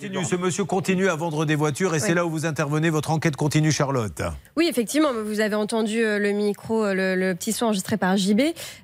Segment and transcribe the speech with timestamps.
[0.00, 3.36] ce monsieur continue à vendre des voitures et c'est là où vous intervenez, votre enquête
[3.36, 4.22] continue, Charlotte.
[4.56, 8.40] Oui, effectivement, vous avez entendu euh, le micro, euh, le, petit son enregistré par JB.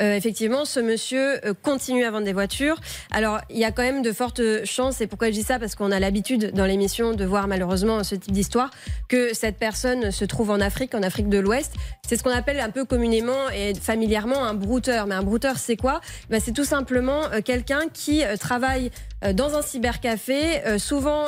[0.00, 2.76] Euh, effectivement, ce monsieur continue à vendre des voitures.
[3.10, 5.58] Alors, il y a quand même de fortes chances, et pourquoi je dis ça?
[5.58, 8.70] Parce qu'on a l'habitude dans l'émission de voir malheureusement ce type d'histoire,
[9.08, 11.72] que cette personne se trouve en Afrique, en Afrique de l'Ouest.
[12.08, 15.06] C'est ce qu'on appelle un peu communément et familièrement un brouteur.
[15.06, 16.00] Mais un brouteur, c'est quoi?
[16.30, 18.90] Ben, C'est tout simplement quelqu'un qui travaille
[19.34, 21.26] dans un cybercafé, souvent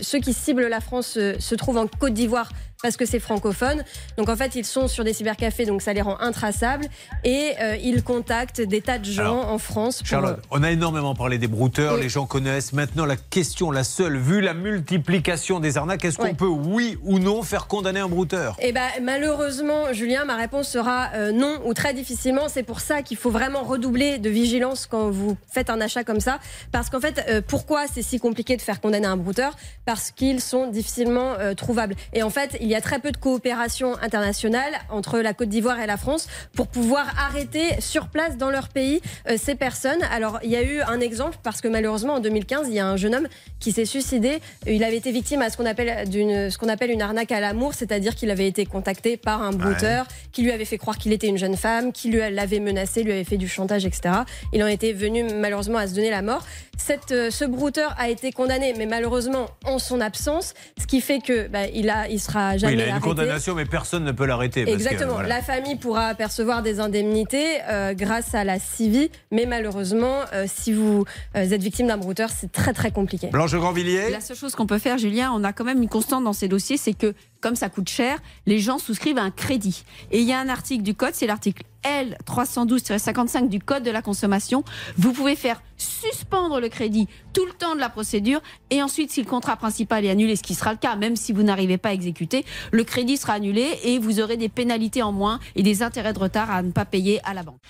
[0.00, 2.52] ceux qui ciblent la France se trouvent en Côte d'Ivoire
[2.84, 3.82] parce que c'est francophone.
[4.18, 6.86] Donc en fait, ils sont sur des cybercafés, donc ça les rend intraçables.
[7.24, 10.02] Et euh, ils contactent des tas de gens en France.
[10.04, 12.74] Charlotte, on a énormément parlé des brouteurs, les gens connaissent.
[12.74, 17.18] Maintenant, la question, la seule, vu la multiplication des arnaques, est-ce qu'on peut, oui ou
[17.18, 18.58] non, faire condamner un brouteur?
[18.60, 22.50] Eh ben, malheureusement, Julien, ma réponse sera euh, non ou très difficilement.
[22.50, 26.20] C'est pour ça qu'il faut vraiment redoubler de vigilance quand vous faites un achat comme
[26.20, 26.40] ça.
[26.72, 29.56] Parce qu'en fait, euh, pourquoi c'est si compliqué de faire condamner un brouteur?
[29.86, 31.94] Parce qu'ils sont difficilement trouvables.
[32.12, 35.80] Et en fait, il y a très peu de coopération internationale entre la Côte d'Ivoire
[35.80, 40.02] et la France pour pouvoir arrêter sur place dans leur pays euh, ces personnes.
[40.10, 42.86] Alors, il y a eu un exemple parce que malheureusement, en 2015, il y a
[42.86, 43.28] un jeune homme
[43.60, 44.40] qui s'est suicidé.
[44.66, 48.46] Il avait été victime à ce qu'on appelle une arnaque à l'amour, c'est-à-dire qu'il avait
[48.46, 49.93] été contacté par un brouteur
[50.32, 53.12] qui lui avait fait croire qu'il était une jeune femme, qui lui l'avait menacé, lui
[53.12, 54.14] avait fait du chantage, etc.
[54.52, 56.44] Il en était venu malheureusement à se donner la mort.
[56.76, 61.20] Cette, euh, ce brouteur a été condamné, mais malheureusement en son absence, ce qui fait
[61.20, 64.26] que bah, il, a, il sera oui, il a une condamnation, mais personne ne peut
[64.26, 64.68] l'arrêter.
[64.68, 65.20] Exactement.
[65.20, 70.72] La famille pourra percevoir des indemnités euh, grâce à la CIVI, mais malheureusement, euh, si
[70.72, 71.04] vous
[71.36, 73.28] euh, êtes victime d'un brouteur, c'est très très compliqué.
[73.28, 74.10] Blanche Grandvilliers.
[74.10, 76.48] La seule chose qu'on peut faire, Julien, on a quand même une constante dans ces
[76.48, 79.84] dossiers, c'est que comme ça coûte cher, les gens souscrivent à un crédit.
[80.10, 84.00] Et il y a un article du code, c'est l'article L312-55 du Code de la
[84.00, 84.64] consommation.
[84.96, 89.22] Vous pouvez faire suspendre le crédit tout le temps de la procédure et ensuite, si
[89.22, 91.90] le contrat principal est annulé, ce qui sera le cas, même si vous n'arrivez pas
[91.90, 95.82] à exécuter, le crédit sera annulé et vous aurez des pénalités en moins et des
[95.82, 97.60] intérêts de retard à ne pas payer à la banque.